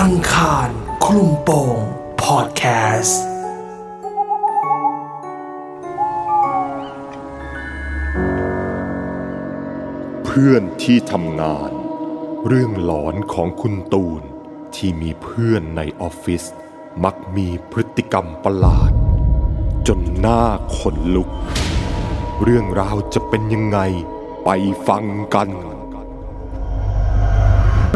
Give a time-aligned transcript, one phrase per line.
[0.00, 0.68] อังคาร
[1.04, 1.78] คลุมโปง
[2.22, 2.64] พอดแค
[3.00, 3.22] สต์
[10.24, 11.70] เพื่อนที่ทำงาน
[12.46, 14.22] เรื่องหลอนของคุณตูน
[14.74, 16.44] ที่มีเพื่อนในออฟฟิศ
[17.04, 18.92] มักมีพฤติกรรมประหลาด
[19.88, 20.42] จนหน้า
[20.78, 21.30] ขนลุก
[22.42, 23.78] เรื่องราวจะเป็นยังไง
[24.44, 24.48] ไป
[24.88, 25.48] ฟังกัน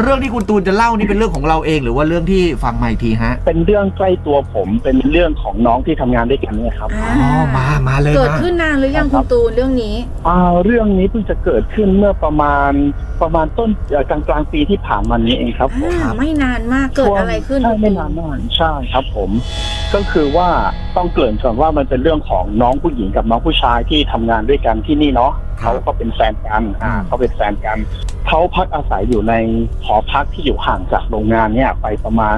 [0.01, 9.95] เรื่องที่คุณตูนจะเล่านี่เป็นเรื่องของเราเองหรือว่าเรื่องที่ฟังมาอีกทีฮะ เป็นเรื่องใกล้ตัวผมเป็นเรื่องของน้องที่ทำงานด้วยกันเนี่ยครับ อ๋อมามาเลยเกิดมาขึ้นนานหรือยังครัคุบณตูนเรื่องนี้
[10.27, 12.71] อ่าเรื่องนี้เพิ่งจะเกิดขึ้นเมื่อประมาณ
[13.21, 19.29] ประมาณต้นเอ่อกลางกลางๆปีที่ผ่านมานี้เองครับผมอ่าไม่นานมากเกิดอะไรขึ้นใช่ไม่นานมากใช่ครับผม
[19.95, 20.49] ก็คือว่า
[20.97, 27.77] ต้องเกริ่นก่อนว่ามันเป็นเรื่องของน้องผู้หญิงกับน้องผู้ชายที่ทำงานด้วยกันที่นี่เนาะครับเขาก็เป็นแฟนกันอ่าอืมเขาเป็นแฟนกัน
[28.27, 29.33] เขาพักอาศัยอยู่ใน
[29.83, 32.37] หอพักที่อยู่ห่างจากโรงงานเนี่ย ไปประมาณ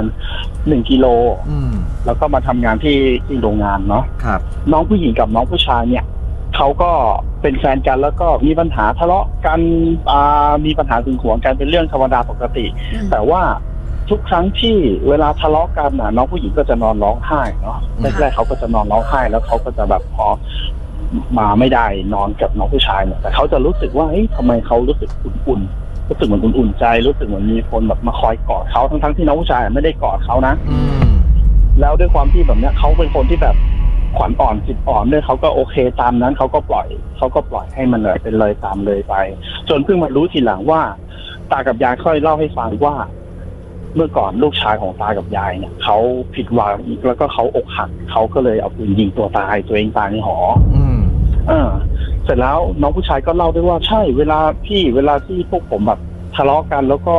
[0.67, 1.05] หนึ่งกิโล
[1.49, 1.73] อืม
[2.05, 4.39] แล้วก็มาทำงานที่ที่โรงงานเนาะครับ
[4.71, 6.05] น้องผู้หญิงกับน้องผู้ชายเนี่ย
[6.55, 6.91] เขาก็
[7.41, 9.59] เป็นแฟนกันแล้วก็มีปัญหาทะเลาะกัน
[10.11, 13.41] อ่ามีปัญหาถึงหวงกันเป็นเรื่องธรรมดาปกติอืมแต่ว่า
[14.09, 14.75] ทุกครั้งที่
[15.09, 20.27] เวลาทะเลาะกันน่ะน้องผู้หญิงก็จะนอนร้องไห้เนาะอืมแรกๆเขาก็จะนอนร้องไห้ แล้วเขาก็จะแบบพอ
[21.37, 30.77] มาไม่ได้นอนกับน้องผู้ชายเนี่ยแต่เขาจะรู้สึกว่าเฮ้ยทำไมเขารู้สึกอุ่นๆรู้สึกเหมือนอุ่นๆใจ รู้สึกเหมือนมีคนแบบมาคอยกอดเขาทั้งๆที่น้องผู้ชายไม่ได้กอดเขานะอื
[31.13, 31.15] ม
[31.81, 33.55] แล้วด้วยความที่แบบเนี้ยเขาเป็นคนที่แบบ
[34.17, 39.13] ขวัญอ่อนจิตอ่อนด้วยเขาก็โอเคตามนั้นเขาก็ปล่อยเขาก็ปล่อยให้มันเลยเป็นเลยตามเลยไป
[39.69, 40.81] จนเพิ่งมารู้ทีหลังว่า
[41.51, 42.95] ตากับยายค่อยเล่าให้ฟังว่า
[43.95, 45.97] เมื่อก่อนลูกชายของตากับยายเนี่ยเขา
[46.35, 50.37] ผิดหวังแล้วก็เขาอกหักเขาก็เลยเอาปืนยิงตัวตายตัวเองตายในหอ
[50.75, 50.99] อืม
[51.47, 51.69] เออ
[52.23, 55.99] เสร็จแล้วน้องผู้ชายก็เล่าด้วยว่าใช่เวลาพี่เวลาที่พวกผมแบบ
[56.37, 57.15] ทะเลาะกันแล้วก็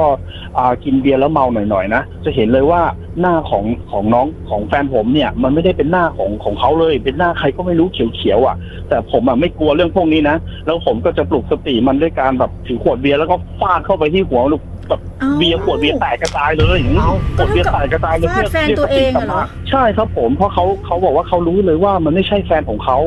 [0.59, 2.81] อ่ากินเบียร์แล้วเมาหน่อยๆนะจะเห็นเลยว่า
[3.21, 8.57] หน้าของของน้องของแฟนผมเนี่ย มันไม่ได้เป็นหน้าของของเขาเลย เป็นหน้าใครก็ไม่รู้เขียวๆอะ
[8.89, 10.37] แต่ผมอะไม่กลัวเรื่องพวกนี้นะ
[10.67, 22.99] แล้วผมก็จะปลุกสติมันด้วยการแบบถือขวดเบียร์แล้วก็ฟาดเข้าไปที่หัวลูกแบบอ้าเบียร์ขวดเบียร์แตกกระจายเลยเอ้าขวดเบียร์แตกกระจายเลยฟาดแฟนตัวเองอะเหรอใช่ครับผมเพราะเขาเขาบอกว่าเขารู้เลยว่ามันไม่ใช่แฟนของเขา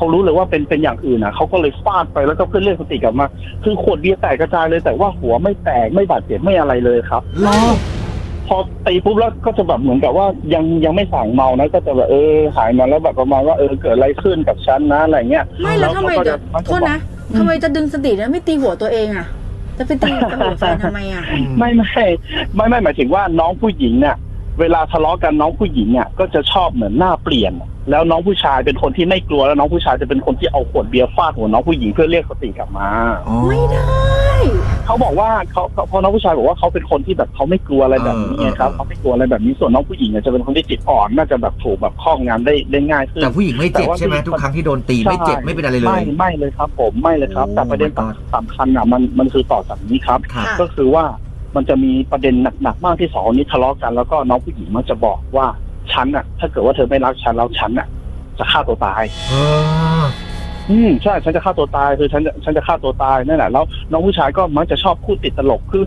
[0.00, 3.26] เขารู้เลยว่าเป็นเป็นอย่างอื่นอะเขาก็เลยฟาดไปแล้วก็เพื่อเรียกสติกลับมา
[3.64, 7.56] คือขวดเบียร์แตกกระจายเลยแต่ว่าหัวไม่แตกไม่บาดเจ็บไม่อะไรเลยครับรอ
[8.48, 8.56] พอ
[8.86, 16.98] ตีปุ๊บแล้วก็จะแบบเหมือนกับว่ายังยังไม่สั่งเมานะ ก็จะแบบเออหายมาแล้วแบบประมาณว่าเออเกิดอะไรขึ้นกับฉันนะอะไรเงี้ยไม่แล้วทำไมเขาก็เดี๋จะยวมักโทจะษบอกนะ
[17.38, 19.26] ทำไมจะดึงสติแล้วไม่ตีหัวตัวเองอะ
[19.78, 21.24] จะไปตีหัวแฟนทำไมอะ
[21.58, 22.04] ไม่ไม่
[22.54, 24.16] ไม่ไม่หมายถึงว่าน้องผู้หญิงเนี่ย
[24.60, 27.52] เวลาทะเลาะกันน้องผู้หญิงเนี่ยก็จะชอบเหมือนหน้าเปลี่ยน
[27.90, 32.88] แล้วน้องผู้ชายเป็นคนที่ไม่กลัวแล้วน้องผู้ชายจะเป็นคนที่เอาขวดเบียร์ฟาดหัวน้องผู้หญิงเพื่อเรียกสติกลับมา
[33.28, 33.84] อ๋อไม่ได้
[34.86, 51.04] เขาบอกว่าเขาเขาพอน้องผู้ชายบอกว่าเขาเป็นคนที่แบบเขาไม่กลัวอะไรแบบนี้ไงครับเออเออเขาไม่กลัวอะไรแบบนี้ส่วนน้องผู้หญิงเนี่ยจะเป็นคนที่จิตอ่อนน่าจะแบบถูกแบบครอบงำได้ได้ง่ายขึ้นแต่ผู้หญิงไม่เจ็บแต่ว่าใช่ไหมที่ทุกครั้งที่โดนตีไม่เจ็บไม่เป็นอะไรเลไม่ยไม่เลยครับ ผมไม่เลยครับโอ้แต่ประเด็น my god สำคัญอะมันมันคือต่อจากนี้ครับครับ ก็คือว่า
[51.56, 55.46] มันจะมีประเด็นหนักๆมากที่สองคนนี้ทะเลาะกันแล้วก็น้องผู้หญิงมันจะบอกว่า
[55.92, 57.86] ฉันอะ ถ้าเกิดว่าเธอไม่รักฉันแล้วฉันอะ
[58.38, 59.34] จะฆ่าตัวตายเอ
[60.02, 60.04] อ
[60.70, 65.84] อืมใช่ฉันจะฆ่าตัวตายคือฉันจะฉันจะฆ่าตัวตายนั่นแหละแล้วน้องผู้ชายก็มักจะชอบพูดติดตลกคือ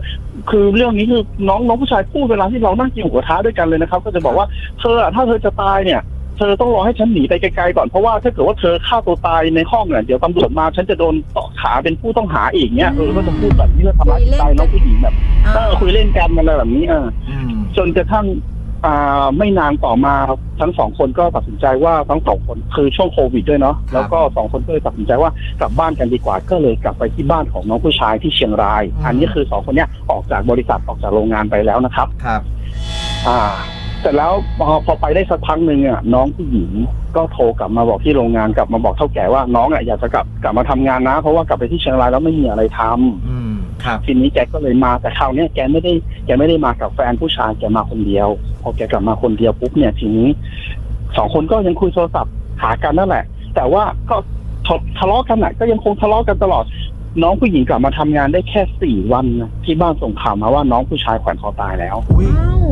[0.50, 4.46] คือเรื่องนี้คือน้องน้องผู้ชายพูดเวลาที่เรานั่งกินหมูกระทะด้วยกันเลยนะครับ ก็จะบอกว่า
[4.80, 6.00] เธออะถ้าเธอจะตายเนี่ย
[6.38, 15.14] เธอต้องรอให้ฉันหนีไปไกลๆก่อนเพราะว่าถ้าเกิดว่าเธอฆ่าตัวตายในห้องเนี่ยเดี๋ยวตำรวจมาฉันจะโดนต่อขาเป็นผู้ต้องหาอีกเนี่ยเออก็จะพูดแบบนี้เพื่อทำร้ายจิตใจน้องผู้หญิงแบบ
[15.54, 18.53] เออคุยเล่นกันอะไรแบบนี้เอออืมจนกระทั่งอ่า
[19.38, 20.14] ไม่นานต่อมา
[20.60, 25.30] ทั้งสองคนก็ตัดสินใจว่าทั้งสองคนคือช่วงโควิดด้วยเนาะแล้วก็สองคนก็เลยตัดสินใจว่า
[25.60, 32.42] กลับบ้านกันดีกว่าก็เลยกลับไปที่บ้านของน้องผู้ชายที่เชียงราย อันนี้คือสองคนเนี้ยออกจากบริษัทออกจากโรงงานไปแล้วนะครับครับ
[33.28, 33.40] อ่า
[34.00, 36.70] เสร็จแล้วพอพอไปได้สักพักหนึ่งอะน้องผู้หญิง
[37.16, 43.43] ก็โทรกลับมาบอกที่โรงงานกลับมาบอกเท่าแก่ว่าน้องอะอยากจะกลับกลับมาทำงานนะ เพราะว่ากลับไปที่เชียงรายแล้วไม่มีอะไรทำอืมครับ
[44.06, 45.92] ทีนี้แกก็เลยมาแต่คราวเนี้ยแกไม่ได้
[46.26, 48.28] แกไม่ได้มากับแฟนผู้ชายแกมาคนเดียว
[48.62, 50.28] พอแกกลับมาคนเดียวปุ๊บเนี่ยทีนี้
[51.16, 52.32] สองคนก็ยังคุยโทรศัพท์
[52.62, 53.24] หากันนั่นแหละ
[53.54, 54.16] แต่ว่าก็
[54.66, 56.64] ทะทะเลาะกันน่ะ ก็ยังคงทะเลาะกันตลอด
[57.22, 62.64] น้องผู้หญิงกลับมาทำงานได้แค่สี่วันนะที่บ้านส่งข่าวมาว่าน้องผู้ชายแขวนคอตายแล้วอุ้ยอ้าว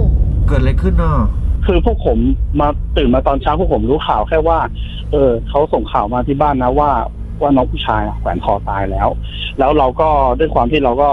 [0.46, 1.18] เกิดอะไรขึ้นเนาะ
[1.66, 2.18] คือพวกผม
[2.60, 4.58] มาตื่นมาตอนเช้าพวกผมรู้ข่าวแค่ว่า
[5.12, 6.90] เออเขาส่งข่าวมาที่บ้านนะว่า
[7.40, 9.08] ว่าน้องผู้ชายอะแขวนคอตายแล้ว
[9.58, 10.08] แล้วเราก็
[10.38, 11.08] ด้วยความที่เราก็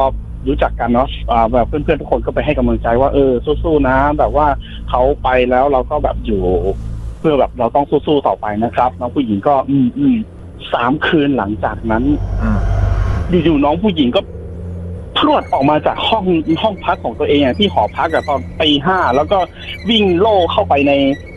[0.47, 3.31] รู้จักกันเนาะอ่าแบบเพื่อนๆทุกคนก็ไปให้กำลังใจว่าเออ
[3.63, 4.47] สู้ๆนะ แบบว่า
[4.89, 6.41] เขาไปแล้วเราก็แบบอยู่
[7.19, 10.15] เพื่อแบบเราต้องสู้ๆต่อไปนะครับน้องผู้หญิงก็ อืมอืม
[10.73, 12.03] สามคืนหลังจากนั้น
[12.41, 12.53] อ่า
[13.43, 14.21] อยู่ๆน้องผู้หญิงก็
[15.17, 16.25] พรวดออกมาจากห้อง
[16.61, 19.39] ห้องพักของตัวเองอะที่หอพักอะตอนตีห้าแล้วก็
[19.89, 20.91] วิ่งโล่เข้าไปใน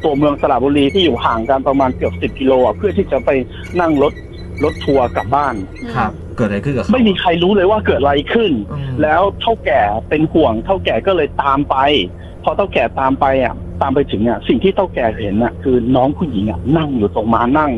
[0.05, 3.31] ตัวเมืองสระบุรีที่อยู่ห่างกันประมาณเกือบสิบกิโลอะเพื่อที่จะไป
[3.81, 4.13] นั่งรถ
[4.65, 5.55] รถทัวร์กลับบ้าน
[5.97, 11.77] ครับ เกิดอะไรขึ้นกับเขา ไม่มีใครรู้เลยว่าเกิดอะไรขึ้น อืม แล้วเท่าแก่เป็นห่วง เท่าแก่ก็เลยตามไป
[12.45, 17.71] พอเท่าแก่ตามไปอะ ตามไปถึงอะ สิ่งที่เท่าแก่เห็นอะ คือน้องผู้หญิงอะนั่งอยู่ตรงมานั่ง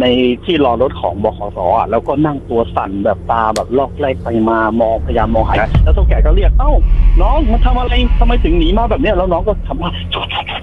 [0.00, 0.04] ใน
[0.44, 5.54] ที่รอรถของบขสอะ แล้วก็นั่งตัวสั่นแบบตาแบบลอกแรกไปมามองพยายามมองหา
[5.84, 6.72] แล้วเท่าแก่ก็เรียกเอ้า
[7.22, 10.12] น้องมาทำอะไรทำไมถึงหนีมาแบบเนี้ยแล้วน้องก็ทำว่าเ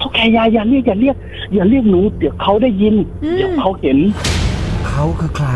[0.01, 1.15] ท่าแก่อย่าอย่าเรียกอย่าเรียก
[1.53, 3.97] อย่าเรียกหนูเดี๋ยวเขาได้ยิน อืม เดี๋ยวเขาเห็น
[4.97, 5.49] เขาคือใคร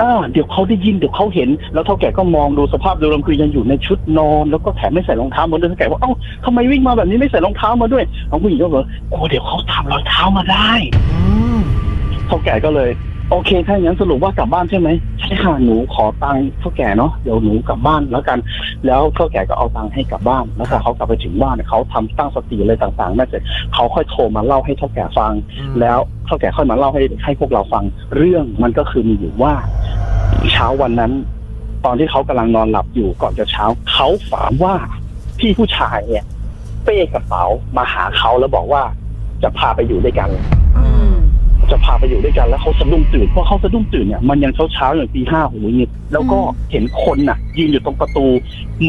[0.00, 6.12] อ่าเดี๋ยวเขาได้ยินเดี๋ยวเขาเห็น แล้วเท่าแก่ก็มองดูสภาพโดยรวมคือยังอยู่ในชุดนอน แล้วก็แถมไม่ใส่รองเท้ามาด้วยเท่าแก่ว่าเอ้า
[6.44, 10.70] ทำไมวิ่งมาแบบนี้ไม่ใส่รองเท้ามาด้วยน้องผู้หญิงก็บอกโอ้เดี๋ยวเขาทำรอยเท้ามาได้
[11.12, 11.22] อื
[11.58, 11.60] ม
[12.26, 12.90] เท่าแก่ก็เลย
[13.30, 14.88] โอเค ถ้าอย่างนั้นสรุปว่ากลับบ้านใช่ไหม
[15.20, 18.38] ใช่ค่ะหนูขอตังค์เท่าแก่เนาะเดี๋ยวหนูกลับบ้านแล้วกัน
[18.86, 23.42] แล้วเท่าแก่ก็เอาตังค์ให้กลับบ้าน แล้วพอเขากลับไปถึงบ้านเนี่ยเขาทำตั้งสติอะไรต่างๆได้เสร็จ
[23.74, 27.84] เขาค่อยโทรมาเล่าให้เท่าแก่ฟังอืมแล้วเท่าแก่ค่อยมาเล่าให้ให้พวกเราฟัง
[28.16, 29.54] เรื่องมันก็คือมีอยู่ว่า
[30.52, 31.12] เช้าวันนั้น
[31.84, 34.74] ตอนที่เขากำลังนอนหลับอยู่ก่อนจะเช้าเขาฝันว่า
[35.38, 36.24] พี่ผู้ชายเนี่ย
[36.84, 37.44] เป้กระเป๋า
[37.76, 38.82] มาหาเขาแล้วบอกว่า
[39.42, 40.28] จะพาไปอยู่ด้วยกัน
[40.76, 41.01] อืม
[41.72, 46.38] จะพาไปอยู่ด้วยกันแล้วเขาสะดุ้งตื่นเพราะเขาสะดุ้งตื่นเนี่ยมันยังเช้าเช้าๆอย่างตีห้าหูยิบแล้วก็
[46.70, 48.26] เห็นคนน่ะ ยืนอยู่ตรงประตู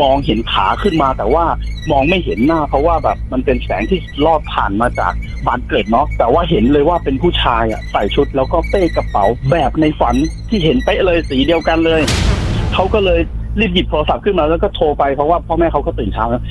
[0.02, 1.46] มองเห็นขาขึ้นมา แต่ว่า
[1.92, 5.14] มองไม่เห็นหน้า เพราะว่าแบบมันเป็นแสงที่ลอดผ่านมาจาก
[5.46, 10.16] บานเกล็ดเนาะแต่ว่าเห็นเลยว่าเป็นผู้ชายอะใส่ชุดแล้วก็เป้กระเป๋าแบบในฝัน
[10.50, 12.02] ที่เห็นเป๊ะเลยสีเดียวกันเลย
[12.74, 13.20] เขาก็เลย
[13.60, 16.44] รีบหยิบโทรศัพท์ขึ้นมาแล้วก็โทรไปเพราะว่าพ่อแม่เขาก็ตื่นเช้าแล้ว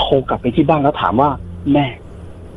[0.00, 1.30] โทรกลับไปที่บ้านแล้วถามว่า
[1.72, 1.86] แม่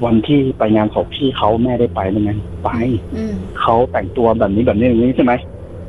[0.05, 2.31] วันที่ไปงานศพพี่เขาแม่ได้ไปไหมไง
[2.63, 2.69] ไป
[3.15, 5.33] อืมเขาแต่งตัวแบบนี้แบบนี้อย่างนี้ใช่ไหม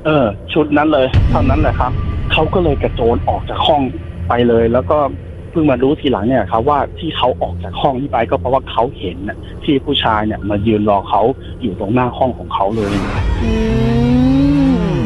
[0.05, 1.93] เออ ชุดนั้นเลย เท่านั้นแหละครับ
[2.33, 3.83] เขาก็เลยกระโจนออกจากห้อง
[4.29, 4.99] ไปเลย แล้วก็
[5.51, 11.23] เพิ่งมารู้ทีหลังเนี่ยครับ ว่าที่เขาออกจากห้องนี้ไปก็เพราะว่าเขาเห็นน่ะที่ผู้ชายเนี่ยมายืนรอเขา
[11.63, 12.93] อยู่ตรงหน้าห้องของเขาเลย
[13.45, 13.53] อื
[14.99, 15.01] ม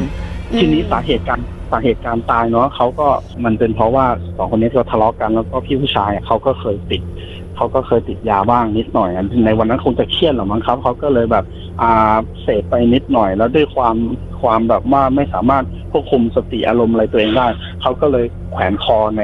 [0.59, 1.41] ทีนี้สาเหตุการ
[1.71, 3.09] สาเหตุการตายเนาะเขาก็
[3.45, 4.07] มันเป็นเพราะว่า
[4.37, 7.03] สองคนนี้เขาทะเลาะกันแล้วก็พี่ผู้ชายอะเขาก็เคยติด
[7.57, 9.11] เขาก็เคยติดยาบ้างนิดหน่อย
[9.45, 11.45] ในวันนั้นคงจะเครียดหรอมั้งครับเขาก็เลยแบบ
[11.83, 13.97] อ่าเสพไปนิดหน่อย แล้วด้วยความ
[14.43, 17.47] ความแบบว่าไม่สามารถควบคุมสติอารมณ์อะไรตัวเองได้
[17.83, 19.23] เขาก็เลยแขวนคอใน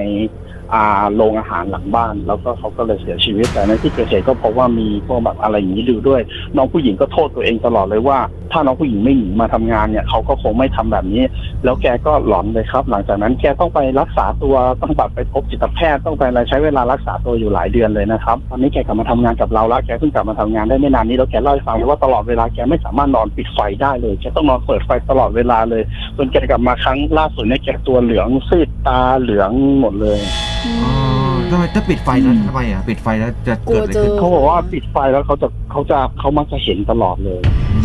[1.17, 6.21] โรงอาหารหลังบ้าน แล้วก็เขาก็เลยเสียชีวิต แต่ในที่เกิดเหตุก็พบว่ามีพวกแบบอะไรอย่างนี้อยู่ด้วย
[6.57, 8.19] น้องผู้หญิงก็โทษตัวเองตลอดเลยว่า
[8.53, 11.25] ถ้าน้องผู้หญิงไม่หนีมาทำงานเนี่ยเขาก็คงไม่ทำแบบนี้
[11.65, 25.83] แล้วแกก็หลอนเลยครับ หลังจากนั้นแกต้องไปรักษาตัวต้องแบบไปพบจิตแพทย์ต้องไปอะไรใช้เวลารักษาตัวอยู่หลายเดือนเลยนะครับตอนนี้แกกลับมาทำงานกับเราแล้วแกเพิ่งกลับมาทำงานได้ไม่นานนี้แล้วแกเล่าให้ฟังเลยว่าตลอดเวลาแกไม่สามารถนอนปิดไฟได้เลยแกต้องนอนเปิดไฟตลอดเวลาเลย
[26.17, 29.51] จนแกกลับมาครั้งล่าสุดเนี่ยแกตัวเหลืองซีดตาเหลือง
[29.81, 30.19] หมดเลย
[30.67, 30.93] อือ๋อ
[31.35, 37.41] มทำไมถ้าปิดไฟแล้วทำไมอะปิดไฟแล้วจะเกิดอะไรขึ้นกลัวเจอเขาบอกว่าปิดไฟแล้วเขาจะเขาจะเขามักจะเห็นตลอดเลย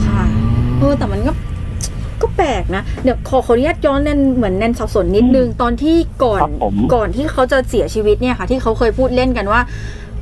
[0.05, 0.23] ค่ะ
[0.79, 1.31] เออแต่มันก็
[2.21, 9.61] ก็แปลกนะเดี๋ยวขอขออนุญาตย้อนแนนเหมือนแนนสับสนนิดนึงตอนที่ก่อนครับผมก่อนที่เขาจะเสียชีวิตเนี่ยค่ะ ที่เขาเคยพูดเล่นกันว่า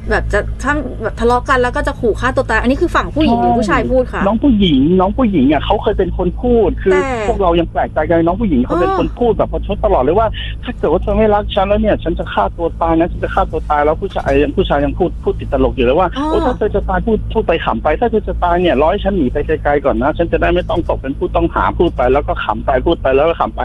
[0.09, 10.27] แบบจะถ้าแบบทะเลาะกันแล้วก็จะขู่ฆ่าตัวตายอันนี้คือฝั่งผู้หญิงหรือผู้ชายพูดค่ะน้องผู้หญิง น้องผู้หญิงอะเขาเคยเป็นคนพูด คือแต่พวกเรายังแปลกใจกันน้องผู้หญิงเขาเป็นอ้อคนพูดแบบประชดตลอดเลยว่า
[10.63, 23.59] ถ้าเกิดว่าเธอไม่รักฉันแล้วเนี่ย ฉันจะฆ่าตัวตายนะฉันจะฆ่าตัวตายแล้วผู้ชายผู้ชายยังพูดพูดติดตลกอยู่เลยว่าอ้อโอ้ถ้าเธอจะตายพูดพูดไปขำไป ถ้าเธอจะตายเนี่ยร้อยฉันหนีไปไกลๆก่อนนะ ฉันจะได้ไม่ต้องตกเป็นผู้ต้องหาพูดไปแล้วก็ขำไปพูดไปแล้วก็ขำไป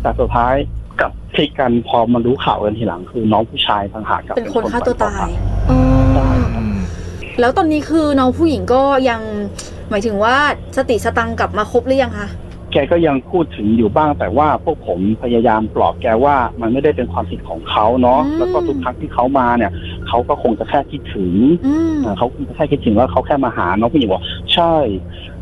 [0.00, 0.54] แต่สุดท้าย
[1.02, 5.28] กลับพลิกกันพอมารู้ข่าวกันทีหลัง คือน้องผู้ชายต่างหากกลับเป็นคนฆ่าตัวตาย
[5.68, 5.78] ใอ๋อ
[6.56, 6.76] อืม
[7.40, 9.20] แล้วตอนนี้คือน้องผู้หญิงก็ยัง
[9.90, 10.36] หมายถึงว่า
[10.76, 12.28] สติสตังค์กลับมาครบหรือยังคะ
[12.72, 19.72] แกก็ยังพูดถึงอยู่บ้างแต่ว่าพวกผมพยายามปลอบแกว่ามันไม่ได้เป็นความผิดของเขาเนาะอืมแล้วก็ทุกครั้งที่เขามาเนี่ย
[20.08, 21.32] เขาก็คงจะแค่คิดถึง
[21.66, 24.22] อืมอ่าเขาคงจะแค่คิดถึงว่าเขาแค่มาหาน้องผู้หญิงบอก
[24.54, 24.74] ใช่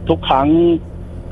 [0.08, 0.48] ทุกครั้ง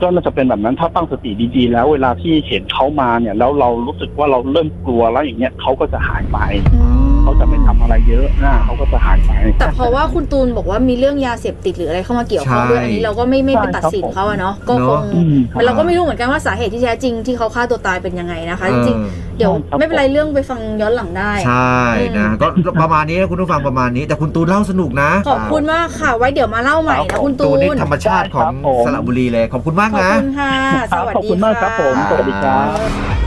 [0.03, 6.39] ก็น่าจะเป็นแบบนั้นถ้าตั้งสติดีๆ แล้วเวลาที่เห็นเขามาเนี่ย แล้วเรารู้สึกว่าเราเริ่มกลัวแล้วอย่างเงี้ยเขาก็จะหายไป
[6.75, 6.98] อืม
[7.29, 21.79] เขาจะไม่ทำอะไรเยอะนะเขาก็จะหายไป แต่เพราะว่าคุณตูนบอกว่ามีเรื่องยาเสพติดหรืออะไรเข้ามาเกี่ยวข้องด้วยใช่ อันนี้เราก็ไม่ไม่ไปใช่ตัดครับสินผมเขาอะเนาะก็คงอืมเราก็ไม่รู้เหมือนกันว่าสาเหตุที่แท้จริงที่เขาฆ่าตัวตายเป็นยังไงนะคะจริงเออๆเดี๋ยวครับ ไม่เป็นไรเรื่องไปฟังย้อนหลังได้ ใช่
[22.19, 22.47] นะ ก็
[22.83, 30.53] ประมาณนี้นะคุณผู้ฟังประมาณนี้ แต่คุณตูนเล่าสนุกนะขอบคุณมากค่ะไว้เดี๋ยวมาเล่าใหม่ครันะบคุณตูตูนนนี่ธรรมชาติของครับผมสระบุรีเลย ขอบคุณมากขอบนะ คุณค่ะ
[30.91, 33.18] สวัสขอบดีคุณมากครับผมะสวัสดีครับ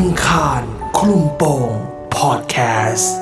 [0.00, 0.62] อังคาร
[0.98, 1.70] คลุมโปง
[2.16, 2.56] พอดแค
[2.92, 3.14] สต์